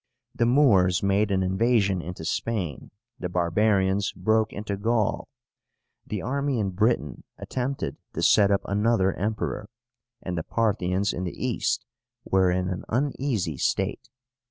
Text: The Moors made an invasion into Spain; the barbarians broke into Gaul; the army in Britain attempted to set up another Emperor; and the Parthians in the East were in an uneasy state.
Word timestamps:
The 0.33 0.47
Moors 0.47 1.03
made 1.03 1.29
an 1.29 1.43
invasion 1.43 2.01
into 2.01 2.25
Spain; 2.25 2.89
the 3.19 3.29
barbarians 3.29 4.11
broke 4.13 4.51
into 4.51 4.75
Gaul; 4.75 5.27
the 6.07 6.23
army 6.23 6.57
in 6.59 6.71
Britain 6.71 7.23
attempted 7.37 7.97
to 8.13 8.23
set 8.23 8.49
up 8.49 8.61
another 8.65 9.13
Emperor; 9.13 9.69
and 10.23 10.35
the 10.35 10.43
Parthians 10.43 11.13
in 11.13 11.23
the 11.23 11.45
East 11.45 11.85
were 12.25 12.49
in 12.49 12.67
an 12.69 12.83
uneasy 12.89 13.57
state. 13.57 14.09